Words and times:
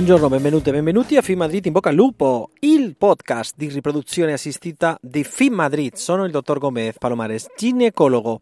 Buongiorno, 0.00 0.30
benvenuti 0.30 0.70
e 0.70 0.72
benvenuti 0.72 1.16
a 1.18 1.20
Film 1.20 1.40
Madrid 1.40 1.66
in 1.66 1.72
bocca 1.72 1.90
al 1.90 1.94
lupo, 1.94 2.52
il 2.60 2.96
podcast 2.96 3.54
di 3.54 3.68
riproduzione 3.68 4.32
assistita 4.32 4.98
di 5.02 5.22
Film 5.24 5.56
Madrid. 5.56 5.92
Sono 5.92 6.24
il 6.24 6.30
dottor 6.30 6.58
Gomez 6.58 6.96
Palomares, 6.96 7.48
ginecologo. 7.54 8.40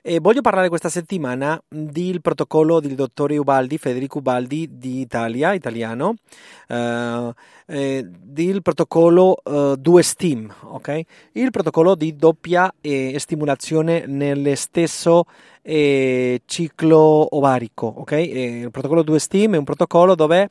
E 0.00 0.20
voglio 0.20 0.40
parlare 0.40 0.70
questa 0.70 0.88
settimana 0.88 1.62
del 1.68 2.22
protocollo 2.22 2.80
del 2.80 2.94
dottore 2.94 3.36
Ubaldi, 3.36 3.76
Federico 3.76 4.18
Ubaldi 4.18 4.70
di 4.78 5.00
Italia, 5.00 5.52
italiano, 5.52 6.14
eh, 6.66 7.34
eh, 7.66 8.06
del 8.08 8.62
protocollo 8.62 9.36
eh, 9.44 9.74
2 9.78 10.02
STEAM, 10.02 10.54
ok? 10.62 11.00
Il 11.32 11.50
protocollo 11.50 11.94
di 11.94 12.16
doppia 12.16 12.72
eh, 12.80 13.16
stimolazione 13.18 14.06
nello 14.06 14.54
stesso 14.54 15.24
eh, 15.60 16.40
ciclo 16.46 17.36
ovarico, 17.36 17.86
ok? 17.98 18.12
Eh, 18.12 18.60
il 18.60 18.70
protocollo 18.70 19.02
2 19.02 19.18
STEAM 19.18 19.54
è 19.56 19.58
un 19.58 19.64
protocollo 19.64 20.14
dove 20.14 20.48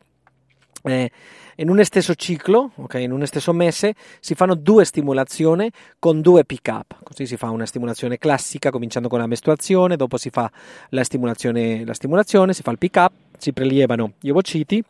eh, 0.86 1.12
in 1.58 1.70
un 1.70 1.84
stesso 1.84 2.16
ciclo, 2.16 2.72
okay, 2.76 3.04
in 3.04 3.12
un 3.12 3.26
stesso 3.26 3.54
mese, 3.54 3.96
si 4.20 4.36
fanno 4.36 4.56
due 4.56 4.86
stimolazioni 4.86 5.72
con 6.00 6.22
due 6.22 6.44
pick 6.46 6.68
up. 6.68 6.98
Così 7.04 7.26
si 7.26 7.38
fa 7.38 7.50
una 7.50 7.66
stimolazione 7.66 8.18
classica 8.18 8.72
cominciando 8.72 9.08
con 9.08 9.20
la 9.20 9.28
mestruazione, 9.28 9.96
dopo 9.96 10.18
si 10.18 10.30
fa 10.30 10.52
la 10.90 11.04
stimolazione, 11.04 11.86
la 11.86 11.94
stimolazione 11.94 12.54
si 12.54 12.62
fa 12.62 12.72
il 12.72 12.78
pick 12.78 12.96
up, 12.98 13.12
si 13.38 13.54
prelievano 13.54 14.14
gli 14.20 14.30
ovociti, 14.30 14.84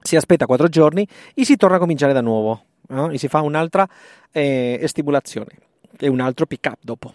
si 0.00 0.16
aspetta 0.16 0.46
quattro 0.46 0.68
giorni 0.68 1.06
e 1.34 1.44
si 1.44 1.56
torna 1.56 1.76
a 1.76 1.78
cominciare 1.78 2.12
da 2.12 2.20
nuovo. 2.20 2.64
No? 2.88 3.10
E 3.10 3.18
si 3.18 3.28
fa 3.28 3.40
un'altra 3.40 3.88
eh, 4.32 4.82
stimolazione 4.86 5.50
e 5.98 6.08
un 6.08 6.20
altro 6.20 6.46
pick 6.46 6.66
up 6.66 6.78
dopo. 6.80 7.14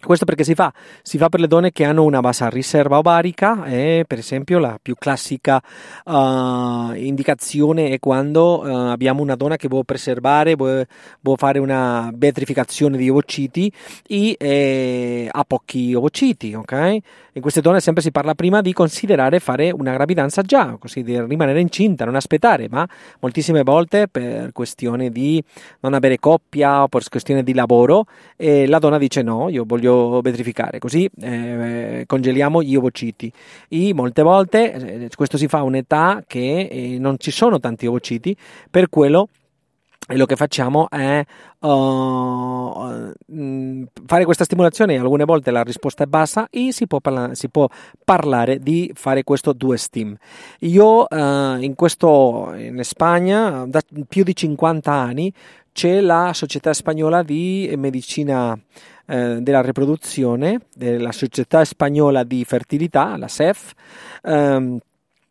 Questo 0.00 0.24
perché 0.24 0.44
si 0.44 0.54
fa? 0.54 0.72
Si 1.02 1.18
fa 1.18 1.28
per 1.28 1.40
le 1.40 1.48
donne 1.48 1.72
che 1.72 1.84
hanno 1.84 2.04
una 2.04 2.20
bassa 2.20 2.48
riserva 2.48 2.98
ovarica 2.98 3.64
e 3.64 4.04
per 4.06 4.18
esempio 4.18 4.58
la 4.58 4.78
più 4.80 4.94
classica 4.94 5.60
uh, 6.04 6.94
indicazione 6.94 7.90
è 7.90 7.98
quando 7.98 8.60
uh, 8.60 8.90
abbiamo 8.90 9.22
una 9.22 9.34
donna 9.34 9.56
che 9.56 9.68
vuole 9.68 9.84
preservare, 9.84 10.54
vuole, 10.54 10.86
vuole 11.20 11.38
fare 11.38 11.58
una 11.58 12.10
vetrificazione 12.14 12.96
di 12.96 13.08
ovociti 13.10 13.72
e 14.06 14.36
eh, 14.38 15.28
ha 15.30 15.44
pochi 15.44 15.94
ovociti, 15.94 16.54
ok? 16.54 16.98
In 17.32 17.42
queste 17.42 17.60
donne 17.60 17.80
sempre 17.80 18.02
si 18.02 18.10
parla 18.10 18.34
prima 18.34 18.60
di 18.60 18.72
considerare 18.72 19.40
fare 19.40 19.70
una 19.70 19.92
gravidanza 19.92 20.42
già, 20.42 20.76
così 20.78 21.02
di 21.02 21.20
rimanere 21.20 21.60
incinta, 21.60 22.04
non 22.04 22.16
aspettare, 22.16 22.68
ma 22.68 22.88
moltissime 23.20 23.62
volte 23.62 24.08
per 24.08 24.52
questione 24.52 25.10
di 25.10 25.42
non 25.80 25.94
avere 25.94 26.18
coppia 26.18 26.82
o 26.82 26.88
per 26.88 27.06
questione 27.08 27.42
di 27.42 27.54
lavoro 27.54 28.06
eh, 28.36 28.66
la 28.66 28.78
donna 28.78 28.98
dice 28.98 29.22
no, 29.22 29.48
io 29.48 29.64
voglio 29.66 29.87
voglio 29.88 30.20
vetrificare, 30.20 30.78
così 30.78 31.08
eh, 31.20 32.04
congeliamo 32.06 32.62
gli 32.62 32.76
ovociti. 32.76 33.32
E 33.68 33.92
molte 33.94 34.22
volte 34.22 34.72
eh, 34.72 35.10
questo 35.14 35.36
si 35.36 35.48
fa 35.48 35.58
a 35.58 35.62
un'età 35.62 36.22
che 36.26 36.68
eh, 36.70 36.98
non 36.98 37.16
ci 37.18 37.30
sono 37.30 37.58
tanti 37.58 37.86
ovociti, 37.86 38.36
per 38.70 38.88
quello 38.88 39.28
quello 40.06 40.24
che 40.24 40.36
facciamo 40.36 40.88
è 40.88 41.22
uh, 41.58 43.12
fare 44.06 44.24
questa 44.24 44.44
stimolazione 44.44 44.96
alcune 44.96 45.26
volte 45.26 45.50
la 45.50 45.62
risposta 45.62 46.04
è 46.04 46.06
bassa 46.06 46.46
e 46.48 46.72
si 46.72 46.86
può, 46.86 46.98
parla- 47.00 47.34
si 47.34 47.50
può 47.50 47.68
parlare 48.04 48.58
di 48.58 48.90
fare 48.94 49.22
questo 49.22 49.52
due 49.52 49.76
steam 49.76 50.16
io 50.60 51.04
uh, 51.06 51.60
in 51.60 51.74
questo 51.74 52.54
in 52.56 52.82
Spagna 52.84 53.66
da 53.66 53.82
più 54.08 54.24
di 54.24 54.34
50 54.34 54.90
anni 54.90 55.30
c'è 55.78 56.00
la 56.00 56.32
società 56.34 56.72
spagnola 56.72 57.22
di 57.22 57.72
medicina 57.76 58.58
eh, 59.06 59.38
della 59.40 59.60
riproduzione, 59.60 60.62
della 60.74 61.12
Società 61.12 61.64
Spagnola 61.64 62.24
di 62.24 62.44
Fertilità, 62.44 63.16
la 63.16 63.28
SEF, 63.28 63.74
ehm, 64.24 64.80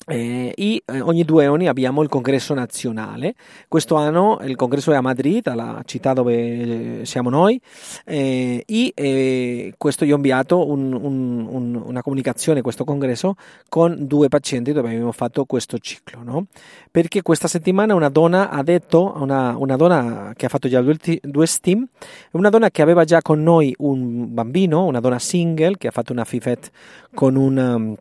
eh, 0.08 0.54
e 0.56 0.84
eh, 0.86 1.02
ogni 1.02 1.24
due 1.24 1.46
anni 1.46 1.68
abbiamo 1.68 2.02
il 2.02 2.10
congresso 2.10 2.54
nazionale. 2.54 3.36
Questo 3.68 3.96
anno 3.96 4.40
il 4.44 4.56
congresso 4.56 4.92
è 4.92 4.96
a 4.96 5.02
Madrid, 5.02 5.54
la 5.54 5.82
città 5.86 6.14
dove 6.14 7.02
eh, 7.02 7.06
siamo 7.06 7.30
noi, 7.30 7.60
eh, 8.06 8.64
e 8.66 8.92
eh, 8.96 9.74
questo 9.78 10.06
io 10.06 10.14
ho 10.14 10.16
inviato 10.16 10.68
un, 10.68 10.94
un, 10.94 11.48
un, 11.50 11.82
una 11.86 12.02
comunicazione 12.02 12.62
questo 12.62 12.86
congresso 12.86 13.36
con 13.68 14.08
due 14.08 14.30
pazienti 14.30 14.72
dove 14.72 14.90
abbiamo 14.90 15.12
fatto 15.12 15.46
questo 15.46 15.78
ciclo. 15.78 16.24
No? 16.24 16.46
Perché 16.90 17.22
questa 17.22 17.48
settimana 17.48 17.94
una 17.94 18.10
donna 18.10 18.50
ha 18.50 18.64
detto, 18.64 19.14
una, 19.18 19.58
una 19.58 19.76
donna 19.76 20.34
che 20.36 20.46
ha 20.46 20.50
fatto 20.50 20.70
già 20.70 20.82
due, 20.82 21.46
STEAM, 21.46 21.86
una 22.32 22.50
donna 22.50 22.70
che 22.70 22.82
aveva 22.82 23.04
già 23.04 23.22
con 23.22 23.44
noi 23.44 23.76
un 23.80 24.34
bambino, 24.34 24.86
una 24.86 25.00
donna 25.00 25.20
single 25.20 25.78
che 25.78 25.88
ha 25.88 25.92
fatto 25.92 26.14
una 26.14 26.24
FIFET 26.24 26.72
con 27.14 27.36
un 27.36 27.96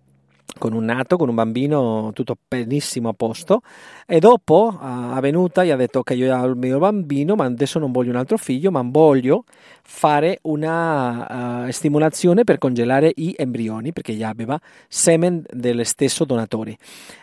con 0.58 0.72
un 0.72 0.84
nato, 0.84 1.16
con 1.16 1.28
un 1.28 1.34
bambino 1.34 2.10
tutto 2.14 2.36
benissimo 2.48 3.08
a 3.08 3.12
posto. 3.12 3.60
E 4.06 4.18
dopo 4.20 4.78
è 4.78 5.20
venuta 5.20 5.62
e 5.62 5.72
ha 5.72 5.76
detto 5.76 6.02
che 6.02 6.14
io 6.14 6.36
ho 6.36 6.46
il 6.46 6.56
mio 6.56 6.78
bambino 6.78 7.34
ma 7.34 7.44
adesso 7.44 7.78
non 7.78 7.92
voglio 7.92 8.10
un 8.10 8.16
altro 8.16 8.36
figlio 8.36 8.70
ma 8.70 8.82
voglio 8.84 9.44
fare 9.82 10.38
una 10.42 11.66
uh, 11.66 11.70
stimolazione 11.70 12.44
per 12.44 12.58
congelare 12.58 13.12
gli 13.14 13.32
embrioni 13.36 13.92
perché 13.92 14.16
già 14.16 14.28
aveva 14.28 14.58
semen 14.88 15.44
dello 15.50 15.84
stesso 15.84 16.24
donatore 16.24 16.76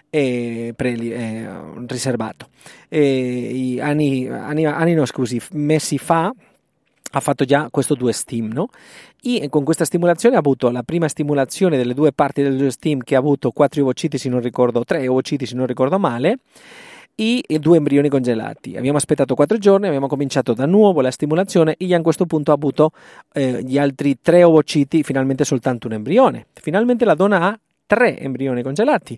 eh, 0.10 0.74
pre, 0.76 0.94
eh, 0.94 1.48
riservato. 1.88 2.50
E 2.88 3.80
anni, 3.82 4.28
anni, 4.28 4.66
anni 4.66 4.94
no 4.94 5.06
scusi 5.06 5.42
mesi 5.54 5.98
fa 5.98 6.32
ha 7.16 7.20
fatto 7.20 7.46
già 7.46 7.68
questo 7.70 7.94
due 7.94 8.12
steam, 8.12 8.52
no? 8.52 8.70
E 9.22 9.48
con 9.50 9.64
questa 9.64 9.86
stimolazione 9.86 10.36
ha 10.36 10.40
avuto 10.40 10.70
la 10.70 10.84
prima 10.84 11.08
stimolazione 11.08 11.78
delle 11.78 11.94
due 11.94 12.12
parti 12.12 12.42
del 12.42 12.58
due 12.58 12.72
steam 12.72 13.02
che 13.02 13.16
ha 13.16 13.20
avuto 13.20 13.52
quattro 13.52 13.82
ovociti 13.82 14.18
se 14.18 14.30
non 14.30 14.42
ricordo, 14.42 14.84
tre 14.84 15.08
ovociti 15.08 15.46
se 15.46 15.56
non 15.56 15.68
ricordo 15.68 16.00
male 16.00 16.40
e 17.16 17.44
due 17.60 17.78
embrioni 17.78 18.10
congelati. 18.10 18.76
Abbiamo 18.76 18.98
aspettato 18.98 19.36
quattro 19.36 19.60
giorni, 19.60 19.86
abbiamo 19.86 20.08
cominciato 20.08 20.54
da 20.54 20.66
nuovo 20.66 21.02
la 21.02 21.12
stimolazione 21.12 21.76
e 21.78 21.94
a 21.94 22.02
questo 22.02 22.26
punto 22.26 22.50
ha 22.50 22.56
avuto 22.56 22.92
eh, 23.34 23.62
gli 23.64 23.78
altri 23.78 24.18
tre 24.20 24.44
ovociti, 24.44 25.04
finalmente 25.04 25.46
soltanto 25.46 25.86
un 25.86 25.94
embrione. 25.94 26.48
Finalmente 26.54 27.06
la 27.06 27.14
donna 27.14 27.42
ha 27.42 27.60
tre 27.86 28.18
embrioni 28.18 28.64
congelati, 28.64 29.18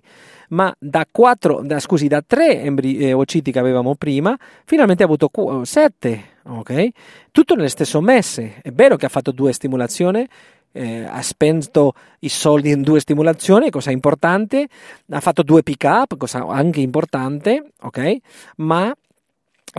ma 0.50 0.74
da, 0.78 1.06
quattro, 1.10 1.62
da, 1.62 1.80
scusi, 1.80 2.08
da 2.08 2.22
tre 2.24 2.60
embri- 2.60 2.98
eh, 2.98 3.14
ovociti 3.14 3.50
che 3.50 3.58
avevamo 3.58 3.94
prima, 3.94 4.36
finalmente 4.66 5.02
ha 5.02 5.06
avuto 5.06 5.30
qu- 5.30 5.62
sette 5.62 6.34
ok? 6.46 6.88
Tutto 7.30 7.54
nello 7.54 7.68
stesso 7.68 8.00
mese. 8.00 8.60
È 8.62 8.70
vero 8.70 8.96
che 8.96 9.06
ha 9.06 9.10
fatto 9.10 9.32
due 9.32 9.52
stimolazioni, 9.52 10.26
eh, 10.72 11.04
ha 11.04 11.22
spento 11.22 11.94
i 12.20 12.28
soldi 12.28 12.70
in 12.70 12.82
due 12.82 13.00
stimolazioni, 13.00 13.70
cosa 13.70 13.90
importante, 13.90 14.68
ha 15.10 15.20
fatto 15.20 15.42
due 15.42 15.62
pick 15.62 15.84
up, 15.84 16.16
cosa 16.16 16.46
anche 16.46 16.80
importante, 16.80 17.72
ok? 17.80 18.16
Ma 18.56 18.94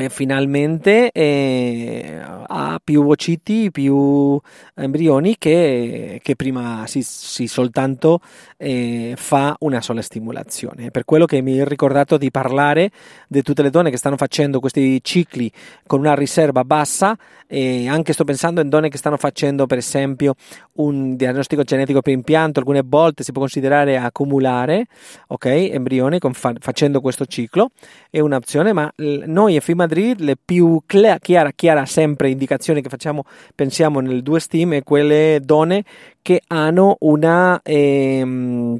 finalmente 0.09 1.11
eh, 1.11 2.19
ha 2.47 2.79
più 2.83 3.01
ovociti, 3.01 3.71
più 3.71 4.39
embrioni 4.75 5.35
che, 5.38 6.19
che 6.21 6.35
prima 6.35 6.85
si, 6.85 7.01
si 7.01 7.47
soltanto 7.47 8.19
eh, 8.57 9.13
fa 9.17 9.55
una 9.59 9.81
sola 9.81 10.01
stimolazione. 10.01 10.91
Per 10.91 11.03
quello 11.03 11.25
che 11.25 11.41
mi 11.41 11.59
ho 11.59 11.65
ricordato 11.65 12.17
di 12.17 12.29
parlare 12.29 12.91
di 13.27 13.41
tutte 13.41 13.63
le 13.63 13.71
donne 13.71 13.89
che 13.89 13.97
stanno 13.97 14.17
facendo 14.17 14.59
questi 14.59 15.03
cicli 15.03 15.51
con 15.88 16.00
una 16.00 16.13
riserva 16.13 16.63
bassa 16.63 17.17
e 17.47 17.88
anche 17.88 18.13
sto 18.13 18.23
pensando 18.23 18.61
in 18.61 18.69
donne 18.69 18.89
che 18.89 18.97
stanno 18.97 19.17
facendo 19.17 19.65
per 19.65 19.79
esempio 19.79 20.35
un 20.73 21.15
diagnostico 21.15 21.63
genetico 21.63 22.01
per 22.01 22.13
impianto, 22.13 22.59
alcune 22.59 22.83
volte 22.85 23.23
si 23.23 23.31
può 23.31 23.41
considerare 23.41 23.97
accumulare 23.97 24.85
ok, 25.27 25.45
embrioni 25.45 26.19
con, 26.19 26.33
facendo 26.33 27.01
questo 27.01 27.25
ciclo, 27.25 27.71
è 28.11 28.19
un'opzione, 28.19 28.73
ma 28.73 28.91
noi 28.95 29.55
a 29.55 29.59
FIMA 29.59 29.87
Madrid 29.88 30.19
le 30.19 30.36
più 30.44 30.81
chiara, 30.86 31.51
chiara 31.51 31.86
sempre 31.86 32.30
indicazioni 32.30 32.81
che 32.81 32.89
facciamo, 32.89 33.24
pensiamo 33.56 34.01
nel 34.01 34.22
due 34.22 34.39
è 34.39 34.84
quelle 34.84 35.39
donne 35.42 35.84
che 36.22 36.42
hanno 36.48 36.98
una 37.00 37.60
ehm, 37.63 38.80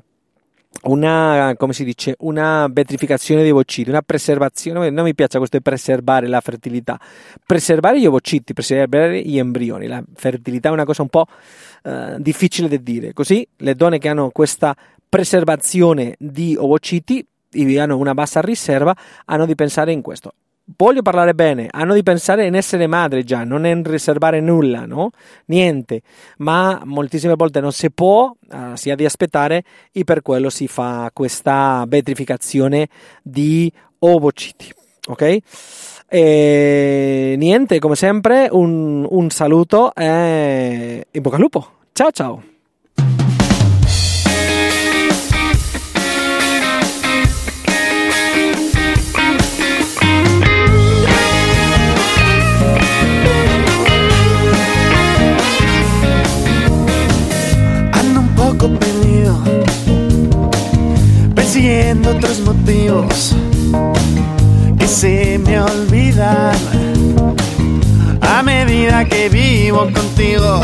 una, 0.84 1.56
come 1.58 1.74
si 1.74 1.84
dice, 1.84 2.16
una 2.20 2.68
vetrificazione 2.72 3.42
dei 3.42 3.52
ovociti, 3.52 3.90
una 3.90 4.04
preservazione, 4.04 4.90
non 4.90 5.06
mi 5.06 5.16
piace 5.16 5.38
questo 5.38 5.58
di 5.58 5.64
preservare 5.64 6.28
la 6.28 6.40
fertilità, 6.40 7.00
preservare 7.46 8.00
gli 8.00 8.06
ovociti, 8.06 8.54
preservare 8.54 9.22
gli 9.22 9.40
embrioni, 9.40 9.88
la 9.88 10.04
fertilità 10.14 10.70
è 10.70 10.72
una 10.72 10.86
cosa 10.86 11.02
un 11.02 11.10
po' 11.10 11.26
eh, 11.84 12.18
difficile 12.20 12.68
da 12.68 12.78
dire, 12.78 13.14
così 13.14 13.46
le 13.58 13.76
donne 13.76 13.98
che 13.98 14.08
hanno 14.08 14.30
questa 14.30 14.76
preservazione 15.10 16.16
di 16.20 16.56
ovociti 16.56 17.26
hanno 17.80 17.98
una 17.98 18.14
bassa 18.14 18.40
riserva, 18.42 18.96
hanno 19.26 19.46
di 19.46 19.56
pensare 19.56 19.92
in 19.92 20.02
questo 20.02 20.34
voglio 20.76 21.02
parlare 21.02 21.34
bene, 21.34 21.68
hanno 21.70 21.94
di 21.94 22.04
pensare 22.04 22.46
in 22.46 22.56
essere 22.56 22.88
madre 22.88 23.24
già, 23.24 23.44
non 23.44 23.66
in 23.66 23.84
riservare 23.84 24.42
nulla, 24.42 24.86
no? 24.86 25.12
Niente, 25.46 26.02
ma 26.38 26.82
moltissime 26.84 27.36
volte 27.36 27.60
non 27.62 27.72
si 27.72 27.90
può, 27.92 28.32
uh, 28.50 28.76
si 28.76 28.90
ha 28.90 28.96
di 28.96 29.06
aspettare 29.06 29.64
e 29.92 30.04
per 30.04 30.22
quello 30.22 30.50
si 30.50 30.68
fa 30.68 31.10
questa 31.14 31.86
vetrificazione 31.88 32.90
di 33.22 33.72
ovociti, 34.00 34.72
ok? 35.08 35.38
E 36.10 37.36
niente, 37.38 37.80
come 37.80 37.96
sempre, 37.96 38.48
un, 38.52 39.06
un 39.10 39.30
saluto 39.30 39.94
e 39.94 41.06
in 41.10 41.22
bocca 41.22 41.36
al 41.36 41.42
lupo. 41.42 41.72
Ciao 41.94 42.12
ciao! 42.12 42.57
Que 64.78 64.88
se 64.88 65.40
me 65.40 65.60
olvidan 65.60 66.56
a 68.22 68.44
medida 68.44 69.06
que 69.06 69.30
vivo 69.30 69.88
contigo. 69.94 70.62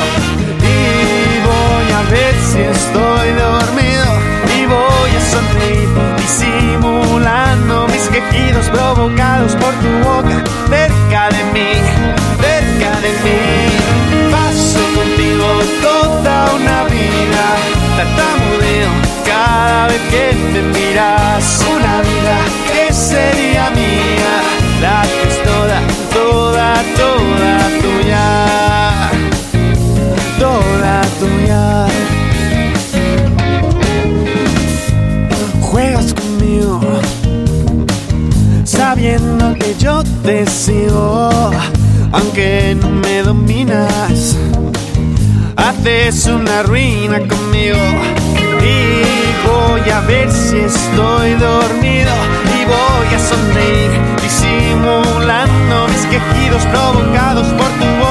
Y 0.62 1.40
voy 1.50 1.88
a 1.92 2.02
ver 2.10 2.36
si 2.50 2.60
estoy 2.60 3.30
dormido 3.34 4.10
y 4.58 4.66
voy 4.66 5.12
a 5.18 5.22
sonreír 5.34 5.90
disimulando 6.18 7.88
mis 7.88 8.08
quejidos 8.10 8.70
provocados 8.70 9.56
por 9.56 9.74
tu 9.76 9.92
boca 10.08 10.44
cerca 10.70 11.30
de 11.30 11.44
mí, 11.54 11.72
cerca 12.42 12.92
de 13.02 13.12
mí. 13.24 14.32
Paso 14.32 14.80
contigo 14.96 15.48
toda 15.82 16.52
una 16.56 16.84
vida, 16.86 17.46
tartamudeo 17.98 18.92
cada 19.26 19.88
vez 19.88 20.02
que 20.12 20.36
me 20.54 20.62
miras. 20.62 21.66
Una 21.76 22.02
vida 22.02 22.63
sería 23.14 23.70
mía, 23.72 24.34
la 24.82 25.02
que 25.04 25.22
es 25.30 25.38
toda, 25.44 25.80
toda, 26.14 26.70
toda 27.02 27.54
tuya. 27.84 28.26
Toda 30.40 31.02
tuya. 31.20 31.88
Juegas 35.62 36.14
conmigo, 36.14 36.82
sabiendo 38.64 39.54
que 39.56 39.76
yo 39.78 40.04
te 40.24 40.46
sigo, 40.48 41.30
aunque 42.12 42.76
no 42.82 42.90
me 42.90 43.22
dominas. 43.22 44.38
Haces 45.56 46.26
una 46.26 46.64
ruina 46.64 47.20
conmigo 47.20 47.78
y 48.62 49.04
voy 49.48 49.90
a 49.90 50.00
ver 50.02 50.30
si 50.32 50.58
estoy 50.58 51.34
dormido 51.36 52.12
voy 52.74 53.14
a 53.14 53.20
sonreír 53.20 53.92
disimulando 54.22 55.88
mis 55.88 56.06
quejidos 56.06 56.64
provocados 56.68 57.48
por 57.48 57.70
tu 57.80 57.86
voz. 58.00 58.03